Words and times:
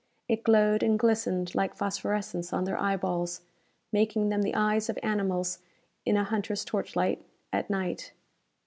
It 0.27 0.43
glowed 0.43 0.81
and 0.81 0.97
glistened 0.97 1.53
like 1.53 1.75
phosphorescence 1.75 2.51
on 2.51 2.63
their 2.63 2.81
eyeballs, 2.81 3.41
making 3.91 4.29
them 4.29 4.41
the 4.41 4.55
eyes 4.55 4.89
of 4.89 4.97
animals 5.03 5.59
in 6.07 6.17
a 6.17 6.23
hunter's 6.23 6.65
torchlight, 6.65 7.23
at 7.53 7.69
night. 7.69 8.11